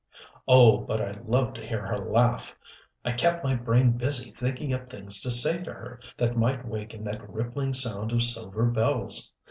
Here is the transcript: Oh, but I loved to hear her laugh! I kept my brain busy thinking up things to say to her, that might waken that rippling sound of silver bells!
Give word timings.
Oh, 0.47 0.79
but 0.79 0.99
I 0.99 1.19
loved 1.27 1.57
to 1.57 1.61
hear 1.63 1.85
her 1.85 1.99
laugh! 1.99 2.55
I 3.05 3.11
kept 3.11 3.43
my 3.43 3.53
brain 3.53 3.91
busy 3.91 4.31
thinking 4.31 4.73
up 4.73 4.89
things 4.89 5.21
to 5.21 5.29
say 5.29 5.61
to 5.63 5.71
her, 5.71 5.99
that 6.17 6.35
might 6.35 6.67
waken 6.67 7.03
that 7.03 7.29
rippling 7.29 7.73
sound 7.73 8.11
of 8.11 8.23
silver 8.23 8.65
bells! 8.65 9.31